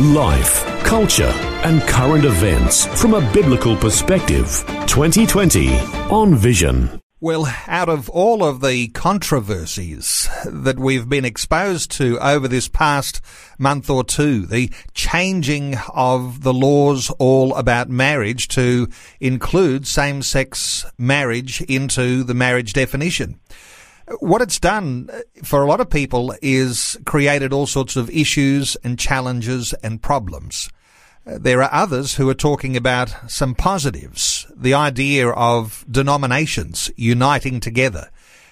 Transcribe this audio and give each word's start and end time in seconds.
Life, 0.00 0.64
culture, 0.84 1.32
and 1.64 1.82
current 1.82 2.24
events 2.24 2.86
from 3.00 3.14
a 3.14 3.32
biblical 3.32 3.74
perspective. 3.76 4.64
2020 4.86 5.76
on 6.08 6.36
Vision. 6.36 7.00
Well, 7.20 7.52
out 7.66 7.88
of 7.88 8.08
all 8.08 8.44
of 8.44 8.60
the 8.60 8.86
controversies 8.88 10.28
that 10.44 10.78
we've 10.78 11.08
been 11.08 11.24
exposed 11.24 11.90
to 11.92 12.16
over 12.20 12.46
this 12.46 12.68
past 12.68 13.20
month 13.58 13.90
or 13.90 14.04
two, 14.04 14.46
the 14.46 14.70
changing 14.94 15.74
of 15.92 16.44
the 16.44 16.54
laws 16.54 17.10
all 17.18 17.56
about 17.56 17.88
marriage 17.88 18.46
to 18.48 18.86
include 19.18 19.88
same-sex 19.88 20.86
marriage 20.96 21.60
into 21.62 22.22
the 22.22 22.34
marriage 22.34 22.72
definition. 22.72 23.40
What 24.20 24.40
it's 24.40 24.58
done 24.58 25.10
uh, 25.12 25.20
for 25.44 25.62
a 25.62 25.66
lot 25.66 25.80
of 25.80 25.90
people 25.90 26.34
is 26.40 26.98
created 27.04 27.52
all 27.52 27.66
sorts 27.66 27.94
of 27.94 28.08
issues 28.08 28.76
and 28.82 28.98
challenges 28.98 29.74
and 29.82 30.00
problems. 30.00 30.70
Uh, 31.26 31.36
there 31.38 31.62
are 31.62 31.72
others 31.72 32.14
who 32.14 32.28
are 32.30 32.34
talking 32.34 32.76
about 32.76 33.14
some 33.30 33.54
positives. 33.54 34.46
The 34.56 34.72
idea 34.72 35.28
of 35.28 35.84
denominations 35.90 36.90
uniting 36.96 37.60
together. 37.60 38.10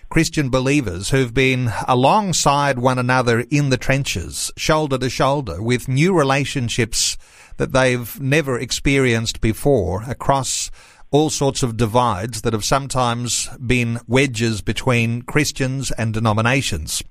Christian 0.08 0.50
believers 0.50 1.10
who've 1.10 1.34
been 1.34 1.72
alongside 1.88 2.78
one 2.78 2.98
another 2.98 3.40
in 3.50 3.70
the 3.70 3.76
trenches, 3.76 4.52
shoulder 4.56 4.98
to 4.98 5.10
shoulder, 5.10 5.62
with 5.62 5.88
new 5.88 6.16
relationships 6.16 7.16
that 7.56 7.72
they've 7.72 8.20
never 8.20 8.58
experienced 8.58 9.40
before 9.40 10.02
across 10.02 10.70
all 11.10 11.30
sorts 11.30 11.62
of 11.62 11.76
divides 11.76 12.42
that 12.42 12.52
have 12.52 12.64
sometimes 12.64 13.48
been 13.64 14.00
wedges 14.06 14.60
between 14.60 15.22
Christians 15.22 15.90
and 15.92 16.12
denominations. 16.12 17.02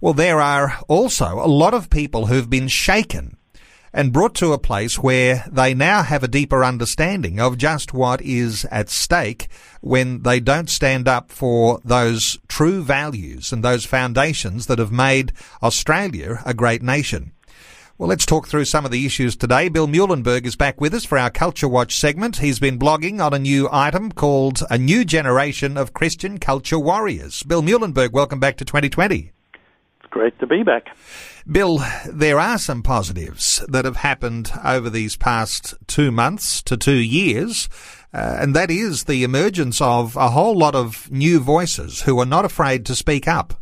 Well, 0.00 0.14
there 0.14 0.40
are 0.40 0.78
also 0.88 1.38
a 1.38 1.46
lot 1.46 1.74
of 1.74 1.90
people 1.90 2.26
who've 2.26 2.50
been 2.50 2.68
shaken 2.68 3.36
and 3.94 4.12
brought 4.12 4.34
to 4.34 4.52
a 4.52 4.58
place 4.58 4.98
where 4.98 5.44
they 5.50 5.72
now 5.72 6.02
have 6.02 6.24
a 6.24 6.28
deeper 6.28 6.64
understanding 6.64 7.38
of 7.38 7.56
just 7.56 7.94
what 7.94 8.20
is 8.20 8.64
at 8.66 8.90
stake 8.90 9.46
when 9.80 10.22
they 10.22 10.40
don't 10.40 10.68
stand 10.68 11.06
up 11.06 11.30
for 11.30 11.80
those 11.84 12.38
true 12.48 12.82
values 12.82 13.52
and 13.52 13.62
those 13.62 13.86
foundations 13.86 14.66
that 14.66 14.80
have 14.80 14.90
made 14.90 15.32
Australia 15.62 16.42
a 16.44 16.52
great 16.52 16.82
nation. 16.82 17.32
Well, 17.96 18.08
let's 18.08 18.26
talk 18.26 18.48
through 18.48 18.64
some 18.64 18.84
of 18.84 18.90
the 18.90 19.06
issues 19.06 19.36
today. 19.36 19.68
Bill 19.68 19.86
Muehlenberg 19.86 20.46
is 20.46 20.56
back 20.56 20.80
with 20.80 20.94
us 20.94 21.04
for 21.04 21.16
our 21.16 21.30
Culture 21.30 21.68
Watch 21.68 21.94
segment. 21.94 22.38
He's 22.38 22.58
been 22.58 22.76
blogging 22.76 23.24
on 23.24 23.32
a 23.32 23.38
new 23.38 23.68
item 23.70 24.10
called 24.10 24.64
A 24.68 24.76
New 24.76 25.04
Generation 25.04 25.76
of 25.76 25.94
Christian 25.94 26.38
Culture 26.38 26.78
Warriors. 26.78 27.44
Bill 27.44 27.62
Muehlenberg, 27.62 28.10
welcome 28.10 28.40
back 28.40 28.56
to 28.56 28.64
2020. 28.64 29.30
It's 29.54 30.10
great 30.10 30.36
to 30.40 30.46
be 30.48 30.64
back. 30.64 30.88
Bill, 31.46 31.84
there 32.12 32.40
are 32.40 32.58
some 32.58 32.82
positives 32.82 33.64
that 33.68 33.84
have 33.84 33.98
happened 33.98 34.50
over 34.64 34.90
these 34.90 35.16
past 35.16 35.74
two 35.86 36.10
months 36.10 36.64
to 36.64 36.76
two 36.76 36.98
years, 37.00 37.68
uh, 38.12 38.38
and 38.40 38.56
that 38.56 38.72
is 38.72 39.04
the 39.04 39.22
emergence 39.22 39.80
of 39.80 40.16
a 40.16 40.30
whole 40.30 40.58
lot 40.58 40.74
of 40.74 41.08
new 41.12 41.38
voices 41.38 42.02
who 42.02 42.18
are 42.18 42.26
not 42.26 42.44
afraid 42.44 42.84
to 42.86 42.96
speak 42.96 43.28
up. 43.28 43.54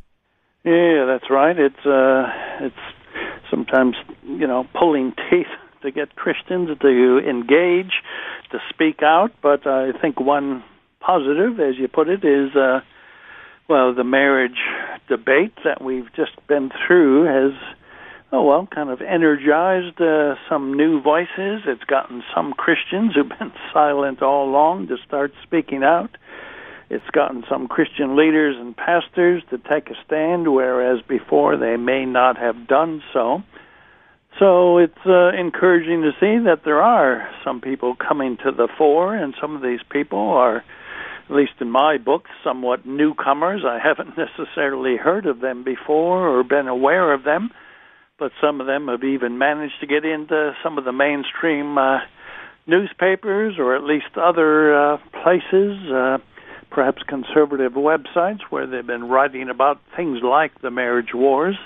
Yeah, 0.64 1.05
that's 1.05 1.28
right. 1.28 1.58
It's 1.58 1.84
uh, 1.84 2.30
it's 2.60 2.75
sometimes 3.50 3.94
you 4.22 4.47
know 4.47 4.66
pulling 4.78 5.12
teeth 5.31 5.47
to 5.83 5.91
get 5.91 6.15
Christians 6.15 6.71
to 6.81 7.19
engage, 7.19 7.93
to 8.50 8.59
speak 8.71 9.03
out. 9.03 9.33
But 9.43 9.66
I 9.66 9.93
think 10.00 10.21
one 10.21 10.62
positive, 11.00 11.59
as 11.60 11.77
you 11.78 11.88
put 11.88 12.09
it, 12.09 12.25
is 12.25 12.55
uh, 12.56 12.81
well 13.69 13.94
the 13.94 14.05
marriage 14.05 14.59
debate 15.09 15.55
that 15.65 15.83
we've 15.83 16.12
just 16.15 16.33
been 16.47 16.71
through 16.87 17.25
has 17.25 17.53
oh 18.31 18.44
well 18.44 18.66
kind 18.72 18.91
of 18.91 19.00
energized 19.03 20.00
uh, 20.00 20.37
some 20.49 20.75
new 20.75 21.00
voices. 21.03 21.62
It's 21.66 21.84
gotten 21.84 22.22
some 22.34 22.53
Christians 22.53 23.15
who've 23.15 23.28
been 23.28 23.53
silent 23.72 24.22
all 24.22 24.49
along 24.49 24.89
to 24.89 24.97
start 25.06 25.33
speaking 25.43 25.83
out. 25.83 26.16
It's 26.91 27.09
gotten 27.10 27.43
some 27.49 27.69
Christian 27.69 28.16
leaders 28.16 28.54
and 28.59 28.77
pastors 28.77 29.43
to 29.49 29.56
take 29.56 29.89
a 29.89 29.94
stand, 30.04 30.53
whereas 30.53 31.00
before 31.09 31.56
they 31.56 31.78
may 31.78 32.04
not 32.04 32.37
have 32.37 32.69
done 32.69 33.03
so. 33.15 33.43
So 34.42 34.78
it's 34.78 35.06
uh, 35.06 35.28
encouraging 35.38 36.03
to 36.03 36.10
see 36.19 36.42
that 36.47 36.62
there 36.64 36.82
are 36.82 37.30
some 37.44 37.60
people 37.60 37.94
coming 37.94 38.38
to 38.38 38.50
the 38.50 38.66
fore, 38.76 39.14
and 39.14 39.34
some 39.41 39.54
of 39.54 39.62
these 39.62 39.78
people 39.88 40.19
are, 40.19 40.56
at 40.56 41.30
least 41.30 41.53
in 41.60 41.70
my 41.70 41.97
books, 41.97 42.28
somewhat 42.42 42.84
newcomers. 42.84 43.62
I 43.64 43.78
haven't 43.78 44.19
necessarily 44.19 44.97
heard 44.97 45.26
of 45.26 45.38
them 45.38 45.62
before 45.62 46.26
or 46.28 46.42
been 46.42 46.66
aware 46.66 47.14
of 47.14 47.22
them, 47.22 47.50
but 48.19 48.32
some 48.41 48.60
of 48.60 48.66
them 48.66 48.88
have 48.88 49.04
even 49.04 49.38
managed 49.38 49.78
to 49.80 49.86
get 49.86 50.04
into 50.04 50.54
some 50.64 50.76
of 50.76 50.84
the 50.84 50.92
mainstream 50.92 51.78
uh, 51.78 51.98
newspapers 52.66 53.54
or 53.60 53.76
at 53.76 53.84
least 53.84 54.16
other 54.16 54.74
uh, 54.74 54.97
places. 55.22 55.78
Uh, 55.88 56.19
perhaps 56.72 57.03
conservative 57.06 57.74
websites 57.74 58.41
where 58.50 58.66
they've 58.66 58.86
been 58.86 59.04
writing 59.04 59.50
about 59.50 59.78
things 59.94 60.19
like 60.24 60.50
the 60.62 60.70
marriage 60.70 61.14
wars. 61.14 61.56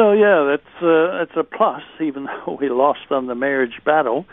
So 0.00 0.12
yeah, 0.12 0.44
that's 0.48 0.82
uh, 0.82 1.18
that's 1.18 1.36
a 1.36 1.44
plus. 1.44 1.82
Even 2.00 2.24
though 2.46 2.56
we 2.58 2.70
lost 2.70 3.10
on 3.10 3.26
the 3.26 3.34
marriage 3.34 3.82
battle, 3.84 4.24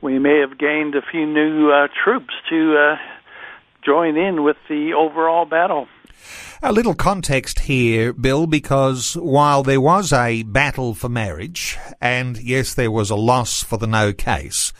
we 0.00 0.20
may 0.20 0.38
have 0.38 0.56
gained 0.56 0.94
a 0.94 1.02
few 1.02 1.26
new 1.26 1.72
uh, 1.72 1.88
troops 2.04 2.32
to 2.48 2.76
uh, 2.76 2.96
join 3.84 4.16
in 4.16 4.44
with 4.44 4.56
the 4.68 4.92
overall 4.94 5.44
battle. 5.44 5.88
A 6.62 6.72
little 6.72 6.94
context 6.94 7.60
here, 7.60 8.12
Bill, 8.12 8.46
because 8.46 9.14
while 9.14 9.64
there 9.64 9.80
was 9.80 10.12
a 10.12 10.44
battle 10.44 10.94
for 10.94 11.08
marriage, 11.08 11.76
and 12.00 12.38
yes, 12.38 12.74
there 12.74 12.92
was 12.92 13.10
a 13.10 13.16
loss 13.16 13.64
for 13.64 13.78
the 13.78 13.88
no 13.88 14.12
case, 14.12 14.72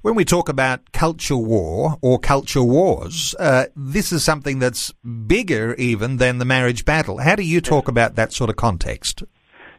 when 0.00 0.14
we 0.14 0.24
talk 0.24 0.48
about 0.48 0.92
culture 0.92 1.36
war 1.36 1.98
or 2.00 2.18
culture 2.18 2.64
wars, 2.64 3.34
uh, 3.38 3.66
this 3.76 4.12
is 4.12 4.24
something 4.24 4.60
that's 4.60 4.92
bigger 5.26 5.74
even 5.74 6.16
than 6.16 6.38
the 6.38 6.46
marriage 6.46 6.86
battle. 6.86 7.18
How 7.18 7.36
do 7.36 7.42
you 7.42 7.60
talk 7.60 7.86
about 7.86 8.14
that 8.14 8.32
sort 8.32 8.48
of 8.48 8.56
context? 8.56 9.24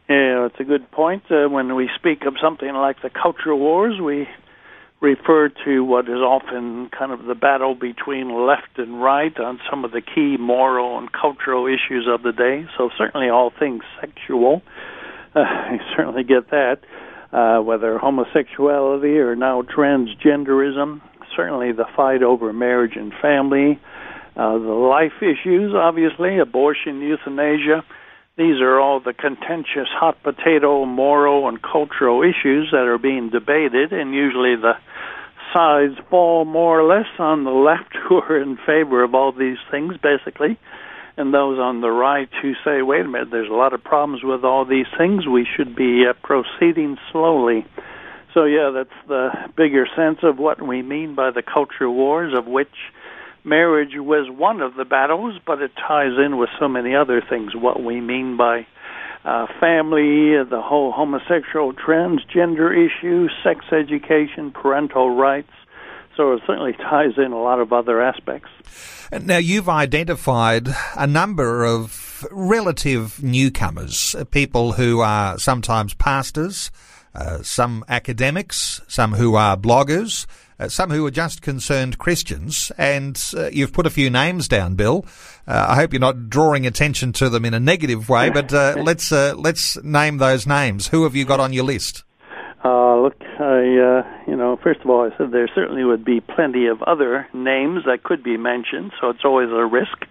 Yeah, 0.08 0.46
it's 0.46 0.60
a 0.60 0.64
good 0.64 0.90
point. 0.90 1.24
Uh, 1.30 1.48
when 1.48 1.74
we 1.74 1.88
speak 1.96 2.24
of 2.26 2.34
something 2.42 2.72
like 2.72 3.00
the 3.02 3.10
culture 3.10 3.54
wars, 3.54 4.00
we 4.00 4.28
refer 5.00 5.48
to 5.64 5.84
what 5.84 6.04
is 6.04 6.20
often 6.20 6.88
kind 6.96 7.12
of 7.12 7.24
the 7.24 7.34
battle 7.34 7.74
between 7.74 8.46
left 8.46 8.78
and 8.78 9.02
right 9.02 9.36
on 9.38 9.58
some 9.70 9.84
of 9.84 9.90
the 9.90 10.00
key 10.02 10.36
moral 10.38 10.98
and 10.98 11.10
cultural 11.12 11.66
issues 11.66 12.06
of 12.08 12.22
the 12.22 12.32
day. 12.32 12.66
So 12.76 12.90
certainly 12.98 13.28
all 13.28 13.52
things 13.58 13.82
sexual, 14.00 14.62
uh, 15.34 15.40
you 15.72 15.78
certainly 15.96 16.24
get 16.24 16.50
that 16.50 16.78
uh, 17.32 17.58
whether 17.60 17.98
homosexuality 17.98 19.18
or 19.18 19.34
now 19.34 19.62
transgenderism, 19.62 21.00
certainly 21.34 21.72
the 21.72 21.86
fight 21.96 22.22
over 22.22 22.52
marriage 22.52 22.96
and 22.96 23.12
family, 23.22 23.80
uh, 24.36 24.52
the 24.52 24.58
life 24.58 25.22
issues, 25.22 25.72
obviously, 25.74 26.38
abortion, 26.38 27.00
euthanasia. 27.00 27.84
These 28.36 28.60
are 28.60 28.80
all 28.80 29.00
the 29.00 29.12
contentious 29.12 29.88
hot 29.90 30.22
potato 30.22 30.84
moral 30.84 31.48
and 31.48 31.60
cultural 31.60 32.22
issues 32.22 32.70
that 32.72 32.86
are 32.88 32.98
being 32.98 33.30
debated, 33.30 33.92
and 33.92 34.14
usually 34.14 34.56
the 34.56 34.72
sides 35.52 35.94
fall 36.08 36.44
more 36.46 36.80
or 36.80 36.84
less 36.84 37.08
on 37.18 37.44
the 37.44 37.50
left 37.50 37.94
who 38.08 38.16
are 38.16 38.40
in 38.40 38.56
favor 38.66 39.02
of 39.04 39.14
all 39.14 39.32
these 39.32 39.58
things, 39.70 39.94
basically 40.02 40.58
and 41.16 41.32
those 41.32 41.58
on 41.58 41.80
the 41.80 41.90
right 41.90 42.28
who 42.40 42.52
say, 42.64 42.82
wait 42.82 43.04
a 43.04 43.08
minute, 43.08 43.28
there's 43.30 43.50
a 43.50 43.54
lot 43.54 43.74
of 43.74 43.84
problems 43.84 44.22
with 44.24 44.44
all 44.44 44.64
these 44.64 44.86
things. 44.96 45.26
We 45.26 45.46
should 45.56 45.76
be 45.76 46.04
uh, 46.08 46.14
proceeding 46.22 46.96
slowly. 47.10 47.66
So, 48.34 48.44
yeah, 48.44 48.70
that's 48.74 49.08
the 49.08 49.28
bigger 49.56 49.86
sense 49.94 50.20
of 50.22 50.38
what 50.38 50.66
we 50.66 50.80
mean 50.80 51.14
by 51.14 51.30
the 51.30 51.42
culture 51.42 51.90
wars, 51.90 52.32
of 52.36 52.46
which 52.46 52.72
marriage 53.44 53.94
was 53.96 54.28
one 54.30 54.60
of 54.60 54.74
the 54.74 54.84
battles, 54.84 55.38
but 55.46 55.60
it 55.60 55.72
ties 55.76 56.12
in 56.24 56.36
with 56.36 56.50
so 56.58 56.68
many 56.68 56.94
other 56.94 57.20
things. 57.20 57.54
What 57.54 57.82
we 57.82 58.00
mean 58.00 58.36
by 58.36 58.66
uh, 59.24 59.46
family, 59.60 60.42
the 60.44 60.60
whole 60.62 60.92
homosexual, 60.92 61.72
transgender 61.72 62.72
issue, 62.74 63.28
sex 63.44 63.66
education, 63.72 64.50
parental 64.50 65.14
rights. 65.14 65.52
So 66.16 66.32
it 66.34 66.42
certainly 66.46 66.74
ties 66.74 67.12
in 67.16 67.32
a 67.32 67.40
lot 67.40 67.58
of 67.58 67.72
other 67.72 68.02
aspects. 68.02 68.50
Now, 69.12 69.38
you've 69.38 69.68
identified 69.68 70.68
a 70.96 71.06
number 71.06 71.64
of 71.64 72.26
relative 72.30 73.22
newcomers, 73.22 74.14
people 74.30 74.72
who 74.72 75.00
are 75.00 75.38
sometimes 75.38 75.94
pastors, 75.94 76.70
uh, 77.14 77.42
some 77.42 77.84
academics, 77.88 78.80
some 78.88 79.12
who 79.12 79.34
are 79.34 79.56
bloggers, 79.56 80.26
uh, 80.58 80.68
some 80.68 80.90
who 80.90 81.04
are 81.04 81.10
just 81.10 81.42
concerned 81.42 81.98
Christians, 81.98 82.70
and 82.78 83.20
uh, 83.36 83.48
you've 83.48 83.72
put 83.72 83.86
a 83.86 83.90
few 83.90 84.10
names 84.10 84.48
down, 84.48 84.74
Bill. 84.74 85.04
Uh, 85.46 85.66
I 85.70 85.74
hope 85.74 85.92
you're 85.92 86.00
not 86.00 86.30
drawing 86.30 86.66
attention 86.66 87.12
to 87.14 87.28
them 87.28 87.44
in 87.44 87.52
a 87.52 87.60
negative 87.60 88.08
way, 88.08 88.30
but 88.30 88.52
uh, 88.52 88.76
let's 88.82 89.10
uh, 89.10 89.34
let's 89.36 89.82
name 89.82 90.18
those 90.18 90.46
names. 90.46 90.88
Who 90.88 91.02
have 91.04 91.16
you 91.16 91.24
got 91.24 91.40
on 91.40 91.52
your 91.52 91.64
list? 91.64 92.04
Uh, 92.64 92.96
look, 93.00 93.16
I, 93.20 94.04
you 94.28 94.36
know, 94.36 94.56
first 94.62 94.80
of 94.82 94.90
all, 94.90 95.10
I 95.10 95.16
said 95.18 95.32
there 95.32 95.50
certainly 95.52 95.82
would 95.82 96.04
be 96.04 96.20
plenty 96.20 96.68
of 96.68 96.80
other 96.82 97.26
names 97.34 97.82
that 97.86 98.04
could 98.04 98.22
be 98.22 98.36
mentioned, 98.36 98.92
so 99.00 99.10
it's 99.10 99.24
always 99.24 99.48
a 99.48 99.66
risk 99.66 100.06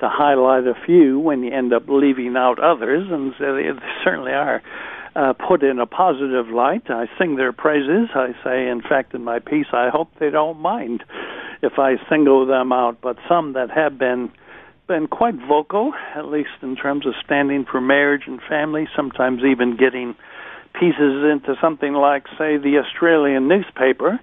to 0.00 0.08
highlight 0.08 0.66
a 0.66 0.74
few 0.84 1.18
when 1.18 1.42
you 1.42 1.50
end 1.50 1.72
up 1.72 1.84
leaving 1.88 2.36
out 2.36 2.58
others, 2.58 3.08
and 3.10 3.32
so 3.38 3.54
they 3.54 3.70
certainly 4.04 4.32
are 4.32 4.62
uh, 5.18 5.32
put 5.32 5.64
in 5.64 5.80
a 5.80 5.86
positive 5.86 6.48
light. 6.48 6.88
I 6.88 7.06
sing 7.18 7.34
their 7.34 7.52
praises. 7.52 8.08
I 8.14 8.34
say, 8.44 8.68
in 8.68 8.82
fact, 8.82 9.14
in 9.14 9.24
my 9.24 9.40
piece, 9.40 9.66
I 9.72 9.88
hope 9.88 10.10
they 10.20 10.30
don't 10.30 10.60
mind 10.60 11.02
if 11.60 11.78
I 11.78 11.96
single 12.08 12.46
them 12.46 12.72
out. 12.72 13.00
But 13.02 13.16
some 13.28 13.54
that 13.54 13.70
have 13.70 13.98
been 13.98 14.30
been 14.86 15.06
quite 15.06 15.34
vocal, 15.34 15.92
at 16.14 16.26
least 16.26 16.62
in 16.62 16.74
terms 16.74 17.04
of 17.04 17.12
standing 17.22 17.66
for 17.70 17.78
marriage 17.78 18.22
and 18.26 18.40
family, 18.48 18.88
sometimes 18.96 19.42
even 19.44 19.76
getting 19.76 20.14
pieces 20.72 21.24
into 21.30 21.54
something 21.60 21.92
like, 21.92 22.24
say, 22.38 22.56
the 22.56 22.78
Australian 22.82 23.48
newspaper. 23.48 24.18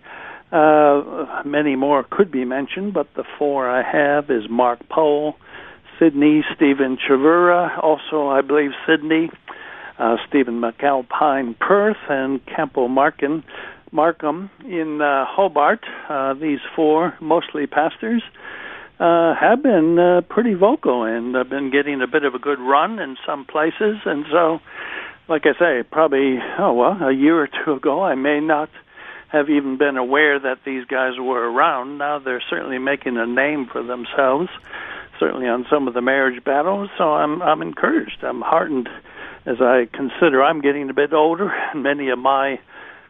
Uh, 0.51 1.44
many 1.45 1.75
more 1.75 2.03
could 2.09 2.31
be 2.31 2.45
mentioned, 2.45 2.94
but 2.94 3.07
the 3.15 3.25
four 3.38 3.69
I 3.69 3.83
have 3.83 4.31
is 4.31 4.50
Mark 4.50 4.80
Powell, 4.89 5.36
Sydney, 6.00 6.44
Stephen 6.56 6.97
Chavura, 6.97 7.77
also, 7.83 8.27
I 8.27 8.42
believe, 8.42 8.71
Sydney, 8.88 9.30
uh, 9.97 10.18
Stephen 10.27 10.62
McAlpine, 10.62 11.57
Perth, 11.57 11.97
and 12.09 12.45
Campbell 12.45 12.88
Markin, 12.88 13.44
Markham 13.92 14.50
in 14.65 15.01
uh, 15.01 15.25
Hobart. 15.27 15.83
Uh, 16.09 16.33
these 16.33 16.59
four, 16.75 17.15
mostly 17.21 17.68
pastors, 17.68 18.21
uh, 19.00 19.33
have 19.36 19.62
been 19.62 20.00
uh, 20.00 20.21
pretty 20.21 20.53
vocal 20.53 21.03
and 21.03 21.36
have 21.36 21.50
been 21.50 21.71
getting 21.71 22.01
a 22.01 22.07
bit 22.07 22.24
of 22.24 22.36
a 22.36 22.39
good 22.39 22.59
run 22.59 23.00
in 23.00 23.18
some 23.25 23.45
places. 23.45 23.97
And 24.06 24.25
so, 24.31 24.59
like 25.27 25.45
I 25.45 25.57
say, 25.57 25.83
probably, 25.83 26.39
oh, 26.59 26.74
well, 26.74 27.01
a 27.01 27.12
year 27.13 27.42
or 27.42 27.47
two 27.47 27.74
ago, 27.74 28.03
I 28.03 28.15
may 28.15 28.39
not 28.39 28.69
have 29.30 29.50
even 29.50 29.77
been 29.77 29.97
aware 29.97 30.39
that 30.39 30.59
these 30.65 30.86
guys 30.86 31.13
were 31.19 31.51
around. 31.51 31.97
Now 31.97 32.19
they're 32.19 32.44
certainly 32.50 32.77
making 32.77 33.18
a 33.18 33.25
name 33.25 33.65
for 33.65 33.83
themselves, 33.83 34.50
certainly 35.19 35.47
on 35.47 35.65
some 35.69 35.88
of 35.88 35.94
the 35.94 36.01
marriage 36.01 36.44
battles. 36.44 36.89
So 36.97 37.13
I'm 37.13 37.42
I'm 37.42 37.62
encouraged. 37.62 38.24
I'm 38.24 38.42
heartened 38.42 38.88
as 39.45 39.57
I 39.62 39.88
consider 39.94 40.44
I'm 40.44 40.62
getting 40.62 40.89
a 40.89 40.94
bit 40.94 41.13
older, 41.13 41.50
and 41.50 41.83
many 41.83 42.09
of 42.09 42.19
my 42.19 42.59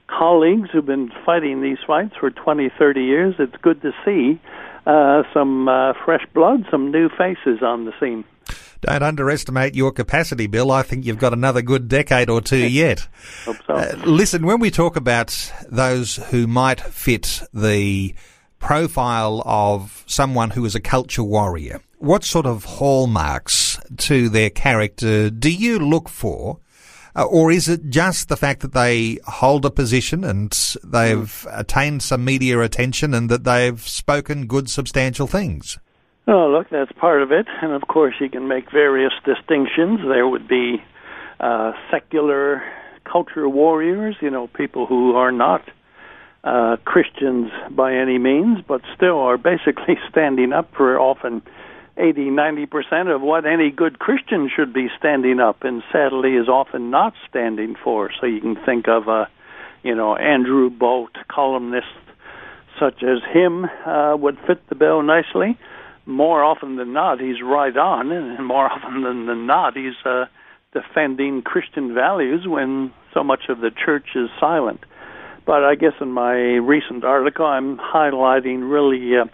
colleagues 0.07 0.69
who've 0.71 0.85
been 0.85 1.11
fighting 1.25 1.61
these 1.61 1.77
fights 1.85 2.15
for 2.19 2.29
20, 2.29 2.69
30 2.77 3.01
years, 3.01 3.35
it's 3.39 3.55
good 3.61 3.81
to 3.81 3.91
see 4.03 4.39
uh, 4.85 5.23
some 5.33 5.67
uh, 5.67 5.93
fresh 6.03 6.25
blood, 6.33 6.65
some 6.69 6.91
new 6.91 7.09
faces 7.09 7.61
on 7.61 7.85
the 7.85 7.93
scene. 7.99 8.23
Don't 8.81 9.01
underestimate 9.01 9.73
your 9.73 9.91
capacity, 9.91 10.45
Bill. 10.45 10.71
I 10.71 10.83
think 10.83 11.05
you've 11.05 11.17
got 11.17 11.33
another 11.33 11.61
good 11.61 11.87
decade 11.87 12.29
or 12.29 12.41
two 12.41 12.67
yet. 12.67 13.07
Hope 13.45 13.57
so. 13.65 13.73
Uh, 13.73 13.95
listen, 14.05 14.45
when 14.45 14.59
we 14.59 14.69
talk 14.69 14.95
about 14.95 15.51
those 15.69 16.17
who 16.29 16.45
might 16.45 16.81
fit 16.81 17.41
the 17.53 18.13
profile 18.59 19.41
of 19.45 20.03
someone 20.05 20.51
who 20.51 20.65
is 20.65 20.75
a 20.75 20.79
culture 20.79 21.23
warrior, 21.23 21.81
what 21.97 22.23
sort 22.23 22.45
of 22.45 22.63
hallmarks 22.65 23.64
to 23.97 24.29
their 24.29 24.49
character 24.49 25.29
do 25.29 25.51
you 25.51 25.79
look 25.79 26.09
for? 26.09 26.59
Uh, 27.15 27.23
or 27.23 27.49
is 27.49 27.69
it 27.69 27.89
just 27.89 28.27
the 28.27 28.35
fact 28.35 28.59
that 28.61 28.73
they 28.73 29.17
hold 29.25 29.63
a 29.65 29.71
position 29.71 30.25
and 30.25 30.51
they've 30.83 31.47
attained 31.49 32.03
some 32.03 32.25
media 32.25 32.59
attention 32.59 33.13
and 33.13 33.29
that 33.29 33.45
they've 33.45 33.79
spoken 33.81 34.47
good, 34.47 34.69
substantial 34.69 35.25
things? 35.25 35.77
Oh, 36.27 36.49
look, 36.49 36.69
that's 36.69 36.91
part 36.91 37.21
of 37.21 37.31
it. 37.31 37.45
And 37.61 37.71
of 37.71 37.87
course, 37.87 38.15
you 38.19 38.29
can 38.29 38.47
make 38.49 38.69
various 38.69 39.13
distinctions. 39.23 40.01
There 40.05 40.27
would 40.27 40.47
be 40.47 40.83
uh, 41.39 41.71
secular 41.89 42.63
culture 43.05 43.47
warriors, 43.47 44.15
you 44.21 44.29
know, 44.29 44.47
people 44.47 44.85
who 44.85 45.15
are 45.15 45.31
not 45.31 45.61
uh, 46.43 46.77
Christians 46.83 47.49
by 47.71 47.95
any 47.95 48.17
means, 48.17 48.59
but 48.67 48.81
still 48.95 49.19
are 49.19 49.37
basically 49.37 49.97
standing 50.09 50.51
up 50.51 50.73
for 50.75 50.99
often 50.99 51.41
80, 51.97 52.29
90% 52.29 53.13
of 53.13 53.21
what 53.21 53.45
any 53.45 53.71
good 53.71 53.99
Christian 53.99 54.49
should 54.53 54.73
be 54.73 54.87
standing 54.99 55.39
up 55.39 55.63
and 55.63 55.81
sadly 55.91 56.33
is 56.33 56.49
often 56.49 56.89
not 56.89 57.13
standing 57.29 57.75
for. 57.81 58.11
So 58.19 58.25
you 58.25 58.41
can 58.41 58.57
think 58.65 58.87
of 58.87 59.07
a, 59.07 59.29
you 59.83 59.95
know, 59.95 60.15
Andrew 60.15 60.69
Bolt, 60.69 61.11
columnist 61.29 61.87
such 62.79 63.03
as 63.03 63.19
him, 63.31 63.65
uh, 63.85 64.15
would 64.17 64.37
fit 64.45 64.67
the 64.67 64.75
bill 64.75 65.01
nicely. 65.01 65.57
More 66.05 66.43
often 66.43 66.75
than 66.75 66.91
not, 66.91 67.21
he's 67.21 67.41
right 67.41 67.75
on, 67.75 68.11
and 68.11 68.45
more 68.45 68.65
often 68.71 69.03
than 69.03 69.45
not, 69.45 69.77
he's 69.77 69.93
uh, 70.05 70.25
defending 70.73 71.41
Christian 71.41 71.93
values 71.93 72.45
when 72.45 72.93
so 73.13 73.23
much 73.23 73.43
of 73.47 73.61
the 73.61 73.71
church 73.71 74.07
is 74.15 74.29
silent. 74.39 74.81
But 75.45 75.63
I 75.63 75.75
guess 75.75 75.93
in 76.01 76.11
my 76.11 76.33
recent 76.33 77.05
article, 77.05 77.45
I'm 77.45 77.77
highlighting 77.77 78.69
really 78.69 79.17
uh, 79.17 79.25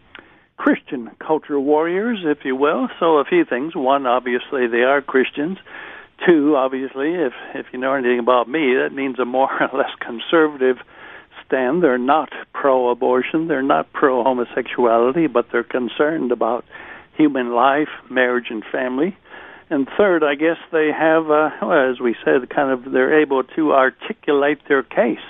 Christian 0.62 1.10
culture 1.18 1.60
warriors, 1.60 2.20
if 2.24 2.46
you 2.46 2.56
will. 2.56 2.88
So 3.00 3.18
a 3.18 3.26
few 3.26 3.46
things. 3.46 3.76
One, 3.76 4.06
obviously, 4.06 4.68
they 4.68 4.84
are 4.84 5.02
Christians. 5.02 5.58
Two, 6.24 6.56
obviously, 6.56 7.16
if 7.16 7.34
if 7.56 7.66
you 7.74 7.80
know 7.80 7.96
anything 7.96 8.20
about 8.20 8.48
me, 8.48 8.76
that 8.76 8.94
means 8.94 9.18
a 9.18 9.26
more 9.26 9.50
or 9.52 9.70
less 9.76 9.90
conservative 10.00 10.78
stand. 11.44 11.82
They're 11.82 11.98
not 11.98 12.30
pro-abortion. 12.54 13.48
They're 13.48 13.64
not 13.64 13.92
pro-homosexuality, 13.92 15.26
but 15.26 15.48
they're 15.52 15.64
concerned 15.64 16.32
about 16.32 16.64
human 17.18 17.56
life, 17.56 17.90
marriage, 18.12 18.52
and 18.52 18.64
family. 18.72 19.18
And 19.72 19.88
third, 19.98 20.24
I 20.24 20.36
guess 20.36 20.58
they 20.72 20.92
have, 20.92 21.32
uh, 21.32 21.50
well, 21.60 21.90
as 21.90 22.00
we 22.00 22.16
said, 22.24 22.48
kind 22.52 22.70
of 22.70 22.92
they're 22.92 23.20
able 23.20 23.42
to 23.56 23.74
articulate 23.74 24.60
their 24.68 24.84
case 24.84 25.26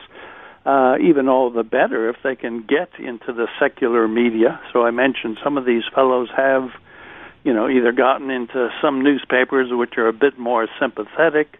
uh, 0.65 0.95
even 1.01 1.27
all 1.27 1.49
the 1.49 1.63
better 1.63 2.09
if 2.09 2.17
they 2.23 2.35
can 2.35 2.61
get 2.61 2.89
into 2.99 3.33
the 3.33 3.47
secular 3.59 4.07
media. 4.07 4.59
So 4.71 4.83
I 4.83 4.91
mentioned 4.91 5.37
some 5.43 5.57
of 5.57 5.65
these 5.65 5.83
fellows 5.93 6.29
have, 6.35 6.69
you 7.43 7.53
know, 7.53 7.67
either 7.67 7.91
gotten 7.91 8.29
into 8.29 8.69
some 8.81 9.03
newspapers 9.03 9.69
which 9.71 9.97
are 9.97 10.07
a 10.07 10.13
bit 10.13 10.37
more 10.37 10.67
sympathetic, 10.79 11.57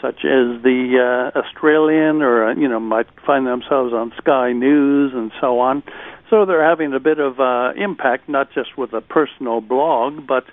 such 0.00 0.24
as 0.24 0.62
the 0.62 1.30
uh, 1.34 1.38
Australian, 1.38 2.22
or 2.22 2.50
uh, 2.50 2.54
you 2.54 2.68
know, 2.68 2.80
might 2.80 3.06
find 3.24 3.46
themselves 3.46 3.92
on 3.92 4.12
Sky 4.18 4.52
News 4.52 5.12
and 5.14 5.30
so 5.40 5.60
on. 5.60 5.82
So 6.28 6.46
they're 6.46 6.64
having 6.64 6.92
a 6.92 7.00
bit 7.00 7.18
of 7.18 7.38
uh, 7.38 7.72
impact, 7.76 8.28
not 8.28 8.52
just 8.52 8.78
with 8.78 8.92
a 8.92 9.00
personal 9.00 9.60
blog, 9.60 10.26
but 10.26 10.44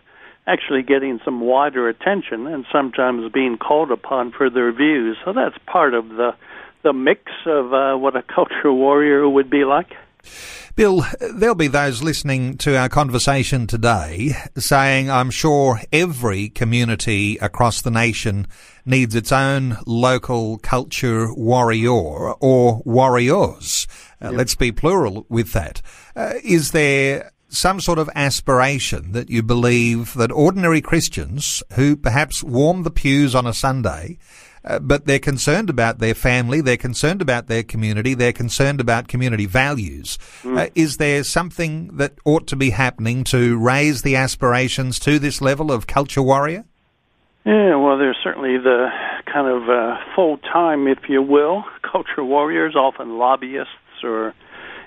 actually 0.47 0.81
getting 0.81 1.19
some 1.25 1.41
wider 1.41 1.89
attention 1.89 2.47
and 2.47 2.65
sometimes 2.71 3.31
being 3.31 3.57
called 3.57 3.91
upon 3.91 4.31
for 4.31 4.49
their 4.49 4.71
views. 4.71 5.17
So 5.25 5.33
that's 5.33 5.57
part 5.65 5.93
of 5.93 6.09
the 6.09 6.35
the 6.83 6.93
mix 6.93 7.21
of 7.45 7.73
uh, 7.73 7.95
what 7.95 8.15
a 8.15 8.23
culture 8.23 8.71
warrior 8.73 9.27
would 9.27 9.49
be 9.49 9.65
like. 9.65 9.93
Bill, 10.75 11.03
there'll 11.33 11.55
be 11.55 11.67
those 11.67 12.03
listening 12.03 12.55
to 12.57 12.77
our 12.77 12.87
conversation 12.87 13.65
today 13.65 14.33
saying, 14.57 15.09
I'm 15.09 15.31
sure 15.31 15.81
every 15.91 16.49
community 16.49 17.37
across 17.37 17.81
the 17.81 17.89
nation 17.89 18.45
needs 18.85 19.15
its 19.15 19.31
own 19.31 19.77
local 19.87 20.59
culture 20.59 21.33
warrior 21.33 21.89
or 21.89 22.83
warriors. 22.85 23.87
Uh, 24.21 24.29
Let's 24.29 24.53
be 24.53 24.71
plural 24.71 25.25
with 25.29 25.53
that. 25.53 25.81
Uh, 26.15 26.33
is 26.43 26.71
there 26.71 27.31
some 27.49 27.79
sort 27.79 27.97
of 27.97 28.09
aspiration 28.13 29.13
that 29.13 29.29
you 29.29 29.41
believe 29.41 30.13
that 30.13 30.31
ordinary 30.31 30.81
Christians 30.81 31.63
who 31.73 31.95
perhaps 31.95 32.43
warm 32.43 32.83
the 32.83 32.91
pews 32.91 33.33
on 33.33 33.47
a 33.47 33.53
Sunday 33.53 34.19
uh, 34.67 34.79
but 34.79 35.05
they're 35.05 35.19
concerned 35.19 35.69
about 35.69 35.99
their 35.99 36.13
family, 36.13 36.61
they're 36.61 36.77
concerned 36.77 37.21
about 37.21 37.47
their 37.47 37.63
community, 37.63 38.13
they're 38.13 38.33
concerned 38.33 38.81
about 38.81 39.07
community 39.07 39.45
values. 39.45 40.17
Mm. 40.43 40.57
Uh, 40.59 40.69
is 40.75 40.97
there 40.97 41.23
something 41.23 41.95
that 41.97 42.13
ought 42.25 42.47
to 42.47 42.55
be 42.55 42.71
happening 42.71 43.23
to 43.25 43.57
raise 43.57 44.01
the 44.01 44.15
aspirations 44.15 44.99
to 44.99 45.19
this 45.19 45.41
level 45.41 45.71
of 45.71 45.87
culture 45.87 46.21
warrior? 46.21 46.65
Yeah, 47.45 47.77
well, 47.77 47.97
there's 47.97 48.17
certainly 48.21 48.57
the 48.57 48.89
kind 49.31 49.47
of 49.47 49.69
uh, 49.69 49.95
full 50.13 50.37
time, 50.37 50.87
if 50.87 51.07
you 51.07 51.21
will, 51.21 51.63
culture 51.81 52.23
warriors, 52.23 52.75
often 52.75 53.17
lobbyists 53.17 54.03
or, 54.03 54.33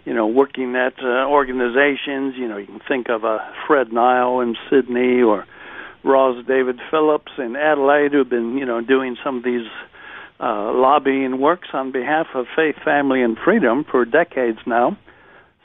you 0.04 0.12
know, 0.12 0.26
working 0.26 0.76
at 0.76 0.92
uh, 1.02 1.26
organizations. 1.26 2.34
You 2.36 2.48
know, 2.48 2.58
you 2.58 2.66
can 2.66 2.80
think 2.86 3.08
of 3.08 3.24
a 3.24 3.38
Fred 3.66 3.94
Nile 3.94 4.40
in 4.40 4.56
Sydney 4.68 5.22
or 5.22 5.46
Ross 6.02 6.44
David 6.46 6.80
Phillips 6.90 7.32
in 7.38 7.56
Adelaide, 7.56 8.12
who've 8.12 8.28
been, 8.28 8.56
you 8.56 8.66
know, 8.66 8.80
doing 8.80 9.16
some 9.22 9.38
of 9.38 9.44
these 9.44 9.66
uh, 10.40 10.72
lobbying 10.72 11.40
works 11.40 11.68
on 11.72 11.92
behalf 11.92 12.26
of 12.34 12.46
faith, 12.56 12.76
family, 12.84 13.22
and 13.22 13.36
freedom 13.44 13.84
for 13.90 14.04
decades 14.04 14.58
now. 14.66 14.96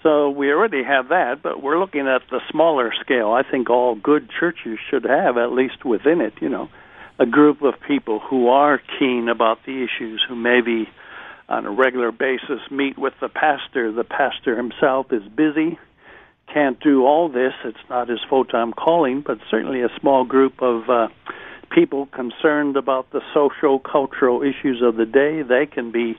So 0.04 0.30
we 0.30 0.52
already 0.52 0.84
have 0.84 1.10
that, 1.10 1.42
but 1.42 1.64
we're 1.64 1.80
looking 1.80 2.08
at 2.08 2.22
the 2.30 2.40
smaller 2.52 2.92
scale. 3.02 3.32
I 3.32 3.42
think 3.50 3.70
all 3.70 3.96
good 3.96 4.30
churches 4.40 4.78
should 4.90 5.06
have, 5.06 5.38
at 5.38 5.52
least 5.52 5.84
within 5.84 6.22
it, 6.22 6.34
you 6.42 6.50
know, 6.50 6.70
a 7.18 7.26
group 7.26 7.62
of 7.64 7.74
people 7.88 8.20
who 8.20 8.50
are 8.50 8.80
keen 9.00 9.30
about 9.30 9.60
the 9.66 9.84
issues, 9.84 10.24
who 10.28 10.36
maybe 10.36 10.88
on 11.48 11.66
a 11.66 11.72
regular 11.72 12.12
basis 12.12 12.60
meet 12.70 12.98
with 12.98 13.14
the 13.22 13.30
pastor. 13.30 13.92
The 13.92 14.04
pastor 14.04 14.58
himself 14.58 15.08
is 15.12 15.24
busy, 15.24 15.80
can't 16.54 16.80
do 16.80 17.06
all 17.06 17.30
this. 17.30 17.54
It's 17.64 17.78
not 17.90 18.10
his 18.10 18.20
full 18.30 18.46
time 18.46 18.74
calling, 18.74 19.22
but 19.22 19.40
certainly 19.50 19.82
a 19.82 19.90
small 20.00 20.26
group 20.26 20.62
of 20.62 20.90
uh, 20.90 21.08
people 21.72 22.08
concerned 22.08 22.78
about 22.78 23.12
the 23.12 23.22
social, 23.34 23.80
cultural 23.80 24.42
issues 24.42 24.82
of 24.82 24.96
the 24.96 25.06
day. 25.06 25.42
They 25.42 25.66
can 25.66 25.92
be 25.92 26.18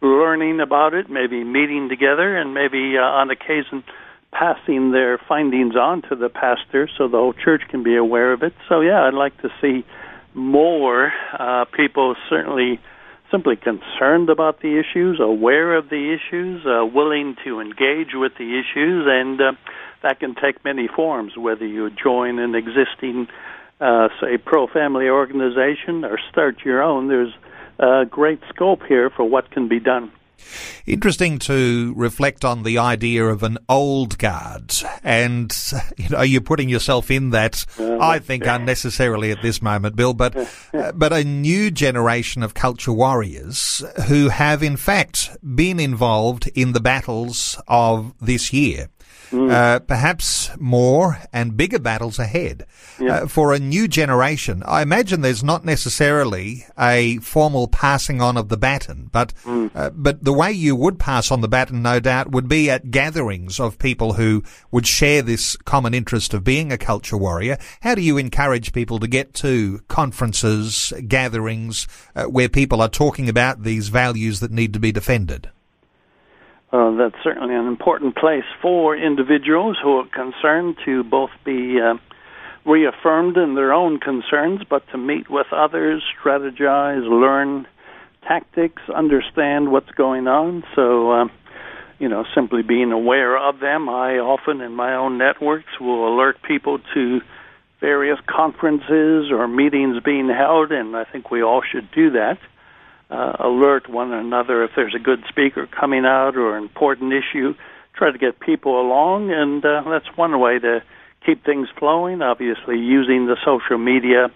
learning 0.00 0.60
about 0.60 0.94
it, 0.94 1.10
maybe 1.10 1.44
meeting 1.44 1.88
together, 1.88 2.36
and 2.36 2.54
maybe 2.54 2.96
uh, 2.98 3.02
on 3.02 3.30
occasion 3.30 3.84
passing 4.32 4.90
their 4.90 5.18
findings 5.28 5.76
on 5.76 6.02
to 6.02 6.16
the 6.16 6.28
pastor 6.28 6.88
so 6.98 7.06
the 7.06 7.16
whole 7.16 7.32
church 7.32 7.62
can 7.70 7.82
be 7.82 7.96
aware 7.96 8.32
of 8.32 8.42
it. 8.42 8.52
So, 8.68 8.80
yeah, 8.80 9.02
I'd 9.02 9.14
like 9.14 9.40
to 9.42 9.48
see 9.60 9.84
more 10.34 11.12
uh, 11.38 11.64
people 11.66 12.16
certainly 12.28 12.80
simply 13.34 13.56
concerned 13.56 14.30
about 14.30 14.60
the 14.60 14.78
issues, 14.78 15.18
aware 15.18 15.74
of 15.74 15.88
the 15.88 16.14
issues, 16.14 16.64
uh, 16.64 16.86
willing 16.86 17.34
to 17.44 17.58
engage 17.58 18.14
with 18.14 18.30
the 18.38 18.60
issues, 18.60 19.06
and 19.08 19.40
uh, 19.40 19.52
that 20.04 20.20
can 20.20 20.36
take 20.36 20.64
many 20.64 20.86
forms, 20.86 21.36
whether 21.36 21.66
you 21.66 21.90
join 21.90 22.38
an 22.38 22.54
existing, 22.54 23.26
uh, 23.80 24.06
say, 24.20 24.38
pro 24.38 24.68
family 24.68 25.08
organization 25.08 26.04
or 26.04 26.16
start 26.30 26.58
your 26.64 26.80
own. 26.80 27.08
There's 27.08 27.34
great 28.08 28.38
scope 28.50 28.82
here 28.86 29.10
for 29.10 29.24
what 29.24 29.50
can 29.50 29.66
be 29.66 29.80
done. 29.80 30.12
Interesting 30.86 31.38
to 31.40 31.92
reflect 31.96 32.44
on 32.44 32.62
the 32.62 32.78
idea 32.78 33.24
of 33.24 33.42
an 33.42 33.58
old 33.68 34.18
guard, 34.18 34.74
and 35.02 35.54
you 35.96 36.08
know 36.10 36.22
you're 36.22 36.40
putting 36.40 36.68
yourself 36.68 37.10
in 37.10 37.30
that. 37.30 37.64
I 37.78 38.18
think 38.18 38.46
unnecessarily 38.46 39.30
at 39.30 39.42
this 39.42 39.62
moment, 39.62 39.96
Bill, 39.96 40.14
but 40.14 40.36
uh, 40.74 40.92
but 40.94 41.12
a 41.12 41.24
new 41.24 41.70
generation 41.70 42.42
of 42.42 42.54
culture 42.54 42.92
warriors 42.92 43.82
who 44.08 44.28
have 44.28 44.62
in 44.62 44.76
fact 44.76 45.36
been 45.54 45.80
involved 45.80 46.48
in 46.54 46.72
the 46.72 46.80
battles 46.80 47.58
of 47.68 48.14
this 48.20 48.52
year. 48.52 48.88
Mm. 49.34 49.50
Uh, 49.50 49.80
perhaps 49.80 50.48
more 50.60 51.18
and 51.32 51.56
bigger 51.56 51.80
battles 51.80 52.20
ahead 52.20 52.66
yeah. 53.00 53.14
uh, 53.14 53.26
for 53.26 53.52
a 53.52 53.58
new 53.58 53.88
generation. 53.88 54.62
I 54.64 54.80
imagine 54.80 55.22
there's 55.22 55.42
not 55.42 55.64
necessarily 55.64 56.66
a 56.78 57.18
formal 57.18 57.66
passing 57.66 58.20
on 58.20 58.36
of 58.36 58.48
the 58.48 58.56
baton, 58.56 59.10
but 59.10 59.34
mm. 59.42 59.72
uh, 59.74 59.90
but 59.90 60.22
the 60.22 60.32
way 60.32 60.52
you 60.52 60.76
would 60.76 61.00
pass 61.00 61.32
on 61.32 61.40
the 61.40 61.48
baton, 61.48 61.82
no 61.82 61.98
doubt, 61.98 62.30
would 62.30 62.46
be 62.46 62.70
at 62.70 62.92
gatherings 62.92 63.58
of 63.58 63.76
people 63.76 64.12
who 64.12 64.44
would 64.70 64.86
share 64.86 65.20
this 65.20 65.56
common 65.64 65.94
interest 65.94 66.32
of 66.32 66.44
being 66.44 66.70
a 66.70 66.78
culture 66.78 67.16
warrior. 67.16 67.58
How 67.80 67.96
do 67.96 68.02
you 68.02 68.16
encourage 68.18 68.72
people 68.72 69.00
to 69.00 69.08
get 69.08 69.34
to 69.34 69.80
conferences, 69.88 70.92
gatherings 71.08 71.88
uh, 72.14 72.26
where 72.26 72.48
people 72.48 72.80
are 72.80 72.88
talking 72.88 73.28
about 73.28 73.64
these 73.64 73.88
values 73.88 74.38
that 74.38 74.52
need 74.52 74.72
to 74.74 74.78
be 74.78 74.92
defended? 74.92 75.50
Uh, 76.74 76.90
that's 76.96 77.14
certainly 77.22 77.54
an 77.54 77.68
important 77.68 78.16
place 78.16 78.42
for 78.60 78.96
individuals 78.96 79.76
who 79.80 79.98
are 79.98 80.08
concerned 80.08 80.74
to 80.84 81.04
both 81.04 81.30
be 81.44 81.78
uh, 81.80 81.94
reaffirmed 82.68 83.36
in 83.36 83.54
their 83.54 83.72
own 83.72 84.00
concerns, 84.00 84.60
but 84.68 84.82
to 84.90 84.98
meet 84.98 85.30
with 85.30 85.46
others, 85.52 86.02
strategize, 86.20 87.08
learn 87.08 87.64
tactics, 88.26 88.82
understand 88.92 89.70
what's 89.70 89.90
going 89.92 90.26
on. 90.26 90.64
So, 90.74 91.12
uh, 91.12 91.24
you 92.00 92.08
know, 92.08 92.24
simply 92.34 92.62
being 92.62 92.90
aware 92.90 93.38
of 93.38 93.60
them. 93.60 93.88
I 93.88 94.18
often, 94.18 94.60
in 94.60 94.72
my 94.72 94.96
own 94.96 95.16
networks, 95.16 95.78
will 95.80 96.12
alert 96.12 96.38
people 96.42 96.80
to 96.92 97.20
various 97.80 98.18
conferences 98.26 99.30
or 99.30 99.46
meetings 99.46 100.02
being 100.02 100.28
held, 100.28 100.72
and 100.72 100.96
I 100.96 101.04
think 101.04 101.30
we 101.30 101.40
all 101.40 101.62
should 101.70 101.88
do 101.92 102.10
that 102.10 102.38
uh, 103.14 103.36
alert 103.38 103.88
one 103.88 104.12
another 104.12 104.64
if 104.64 104.72
there's 104.74 104.94
a 104.94 104.98
good 104.98 105.22
speaker 105.28 105.66
coming 105.66 106.04
out 106.04 106.36
or 106.36 106.56
an 106.56 106.64
important 106.64 107.12
issue. 107.12 107.54
Try 107.94 108.10
to 108.10 108.18
get 108.18 108.40
people 108.40 108.80
along, 108.80 109.30
and 109.30 109.64
uh, 109.64 109.82
that's 109.88 110.16
one 110.16 110.38
way 110.40 110.58
to 110.58 110.82
keep 111.24 111.44
things 111.44 111.68
flowing. 111.78 112.22
Obviously, 112.22 112.78
using 112.78 113.26
the 113.26 113.36
social 113.44 113.78
media, 113.78 114.30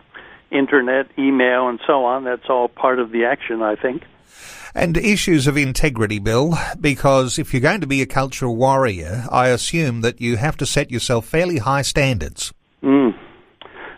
internet, 0.50 1.10
email, 1.18 1.68
and 1.68 1.80
so 1.86 2.04
on. 2.04 2.24
That's 2.24 2.48
all 2.48 2.68
part 2.68 3.00
of 3.00 3.10
the 3.10 3.24
action, 3.24 3.62
I 3.62 3.74
think. 3.74 4.04
And 4.74 4.96
issues 4.96 5.48
of 5.48 5.56
integrity, 5.56 6.20
Bill, 6.20 6.54
because 6.80 7.36
if 7.38 7.52
you're 7.52 7.60
going 7.60 7.80
to 7.80 7.86
be 7.86 8.00
a 8.00 8.06
cultural 8.06 8.54
warrior, 8.54 9.24
I 9.30 9.48
assume 9.48 10.02
that 10.02 10.20
you 10.20 10.36
have 10.36 10.56
to 10.58 10.66
set 10.66 10.90
yourself 10.92 11.26
fairly 11.26 11.58
high 11.58 11.82
standards. 11.82 12.52
Mm. 12.82 13.18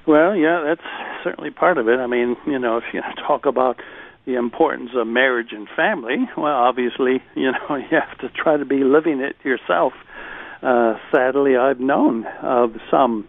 Well, 0.07 0.35
yeah, 0.35 0.63
that's 0.67 1.23
certainly 1.23 1.51
part 1.51 1.77
of 1.77 1.89
it. 1.89 1.99
I 1.99 2.07
mean, 2.07 2.37
you 2.47 2.59
know, 2.59 2.79
if 2.79 2.85
you 2.95 3.03
talk 3.27 3.45
about 3.45 3.79
the 4.31 4.39
importance 4.39 4.91
of 4.95 5.07
marriage 5.07 5.51
and 5.53 5.67
family, 5.77 6.29
well, 6.37 6.55
obviously, 6.55 7.23
you 7.35 7.51
know, 7.51 7.77
you 7.77 7.99
have 7.99 8.19
to 8.19 8.29
try 8.29 8.57
to 8.57 8.65
be 8.65 8.85
living 8.85 9.21
it 9.21 9.37
yourself. 9.45 9.93
Uh, 10.63 10.95
sadly, 11.13 11.57
I've 11.57 11.81
known 11.81 12.27
of 12.43 12.75
some 12.91 13.27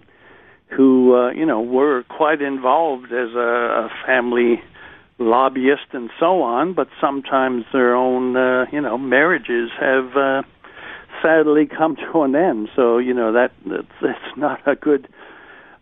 who, 0.68 1.16
uh, 1.16 1.32
you 1.32 1.46
know, 1.46 1.62
were 1.62 2.04
quite 2.04 2.42
involved 2.42 3.08
as 3.08 3.34
a, 3.36 3.88
a 3.88 3.90
family 4.06 4.62
lobbyist 5.18 5.94
and 5.94 6.10
so 6.20 6.42
on, 6.42 6.74
but 6.74 6.88
sometimes 7.00 7.64
their 7.74 7.96
own, 7.96 8.36
uh, 8.36 8.66
you 8.72 8.82
know, 8.82 8.98
marriages 8.98 9.70
have 9.80 10.16
uh, 10.16 10.42
sadly 11.22 11.68
come 11.68 11.96
to 11.96 12.22
an 12.22 12.36
end. 12.36 12.70
So, 12.76 12.98
you 12.98 13.14
know, 13.14 13.34
that 13.34 13.52
that's, 13.66 13.88
that's 14.02 14.38
not 14.38 14.60
a 14.68 14.76
good 14.76 15.08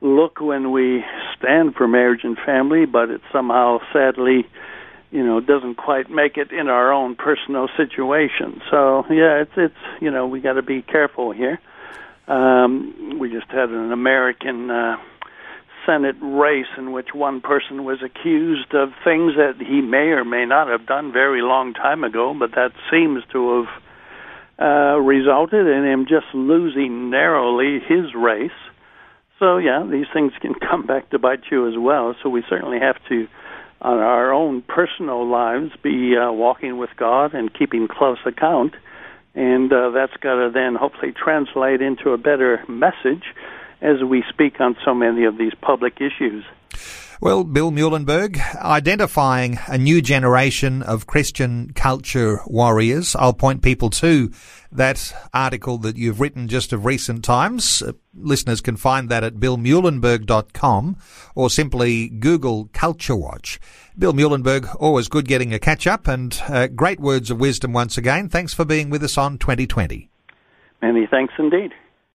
look 0.01 0.39
when 0.39 0.71
we 0.71 1.03
stand 1.37 1.75
for 1.75 1.87
marriage 1.87 2.21
and 2.23 2.37
family, 2.45 2.85
but 2.85 3.09
it 3.09 3.21
somehow 3.31 3.79
sadly 3.93 4.45
you 5.11 5.25
know 5.25 5.39
doesn't 5.39 5.75
quite 5.75 6.09
make 6.09 6.37
it 6.37 6.51
in 6.51 6.67
our 6.67 6.91
own 6.91 7.15
personal 7.15 7.67
situation. 7.77 8.61
So 8.69 9.05
yeah, 9.09 9.41
it's 9.41 9.51
it's 9.57 10.01
you 10.01 10.11
know 10.11 10.27
we 10.27 10.41
got 10.41 10.53
to 10.53 10.61
be 10.61 10.81
careful 10.81 11.31
here. 11.31 11.59
Um, 12.27 13.17
we 13.19 13.31
just 13.31 13.49
had 13.49 13.69
an 13.69 13.91
American 13.91 14.69
uh, 14.69 14.97
Senate 15.85 16.15
race 16.21 16.67
in 16.77 16.91
which 16.91 17.09
one 17.13 17.41
person 17.41 17.83
was 17.83 17.99
accused 18.03 18.73
of 18.75 18.89
things 19.03 19.33
that 19.35 19.55
he 19.57 19.81
may 19.81 20.13
or 20.13 20.23
may 20.23 20.45
not 20.45 20.67
have 20.67 20.85
done 20.85 21.11
very 21.11 21.41
long 21.41 21.73
time 21.73 22.03
ago, 22.03 22.35
but 22.37 22.51
that 22.51 22.71
seems 22.91 23.23
to 23.31 23.65
have 23.65 23.81
uh, 24.59 24.99
resulted 24.99 25.65
in 25.65 25.85
him 25.85 26.05
just 26.07 26.27
losing 26.33 27.09
narrowly 27.09 27.79
his 27.79 28.13
race. 28.13 28.51
So 29.39 29.57
yeah, 29.57 29.83
these 29.89 30.07
things 30.13 30.33
can 30.39 30.53
come 30.69 30.85
back 30.85 31.09
to 31.09 31.19
bite 31.19 31.43
you 31.49 31.67
as 31.67 31.75
well. 31.77 32.15
So 32.21 32.29
we 32.29 32.43
certainly 32.47 32.79
have 32.79 32.97
to 33.09 33.27
on 33.81 33.97
our 33.97 34.33
own 34.33 34.61
personal 34.61 35.27
lives 35.27 35.71
be 35.81 36.15
uh, 36.17 36.31
walking 36.31 36.77
with 36.77 36.89
God 36.97 37.33
and 37.33 37.53
keeping 37.53 37.87
close 37.87 38.17
account. 38.25 38.73
And 39.35 39.71
uh, 39.71 39.91
that's 39.91 40.15
got 40.17 40.35
to 40.35 40.51
then 40.53 40.75
hopefully 40.75 41.13
translate 41.13 41.81
into 41.81 42.11
a 42.11 42.17
better 42.17 42.63
message 42.67 43.23
as 43.81 44.03
we 44.03 44.23
speak 44.29 44.59
on 44.59 44.75
so 44.83 44.93
many 44.93 45.23
of 45.23 45.37
these 45.37 45.53
public 45.61 46.01
issues. 46.01 46.43
Well, 47.21 47.43
Bill 47.43 47.69
Muehlenberg, 47.69 48.39
identifying 48.55 49.59
a 49.67 49.77
new 49.77 50.01
generation 50.01 50.81
of 50.81 51.05
Christian 51.05 51.73
culture 51.73 52.39
warriors. 52.47 53.13
I'll 53.13 53.33
point 53.33 53.61
people 53.61 53.89
to 53.89 54.31
that 54.71 55.13
article 55.33 55.77
that 55.79 55.97
you've 55.97 56.21
written 56.21 56.47
just 56.47 56.71
of 56.71 56.85
recent 56.85 57.25
times. 57.25 57.81
Uh, 57.81 57.91
listeners 58.15 58.61
can 58.61 58.77
find 58.77 59.09
that 59.09 59.25
at 59.25 59.35
billmuehlenberg.com 59.35 60.95
or 61.35 61.49
simply 61.49 62.07
Google 62.07 62.69
Culture 62.71 63.17
Watch. 63.17 63.59
Bill 63.97 64.13
Muehlenberg, 64.13 64.73
always 64.79 65.09
good 65.09 65.27
getting 65.27 65.53
a 65.53 65.59
catch 65.59 65.87
up 65.87 66.07
and 66.07 66.41
uh, 66.47 66.67
great 66.67 67.01
words 67.01 67.29
of 67.29 67.37
wisdom 67.37 67.73
once 67.73 67.97
again. 67.97 68.29
Thanks 68.29 68.53
for 68.53 68.63
being 68.63 68.89
with 68.89 69.03
us 69.03 69.17
on 69.17 69.37
2020. 69.37 70.09
Many 70.81 71.05
thanks 71.05 71.33
indeed. 71.37 71.73